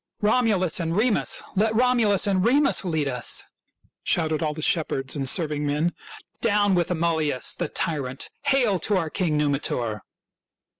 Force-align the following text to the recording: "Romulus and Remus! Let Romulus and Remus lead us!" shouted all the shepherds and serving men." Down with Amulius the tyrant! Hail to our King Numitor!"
"Romulus 0.19 0.79
and 0.79 0.97
Remus! 0.97 1.43
Let 1.55 1.75
Romulus 1.75 2.25
and 2.25 2.43
Remus 2.43 2.83
lead 2.83 3.07
us!" 3.07 3.43
shouted 4.03 4.41
all 4.41 4.55
the 4.55 4.63
shepherds 4.63 5.15
and 5.15 5.29
serving 5.29 5.63
men." 5.63 5.93
Down 6.41 6.73
with 6.73 6.89
Amulius 6.89 7.53
the 7.53 7.67
tyrant! 7.67 8.31
Hail 8.45 8.79
to 8.79 8.97
our 8.97 9.11
King 9.11 9.37
Numitor!" 9.37 10.01